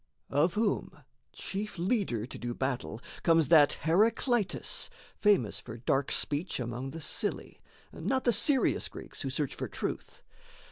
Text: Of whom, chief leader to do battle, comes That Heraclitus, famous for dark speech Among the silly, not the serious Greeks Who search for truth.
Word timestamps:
Of 0.31 0.55
whom, 0.55 1.03
chief 1.31 1.77
leader 1.77 2.25
to 2.25 2.37
do 2.39 2.55
battle, 2.55 2.99
comes 3.21 3.49
That 3.49 3.73
Heraclitus, 3.83 4.89
famous 5.15 5.59
for 5.59 5.77
dark 5.77 6.11
speech 6.11 6.59
Among 6.59 6.89
the 6.89 7.01
silly, 7.01 7.61
not 7.93 8.23
the 8.23 8.33
serious 8.33 8.89
Greeks 8.89 9.21
Who 9.21 9.29
search 9.29 9.53
for 9.53 9.67
truth. 9.67 10.23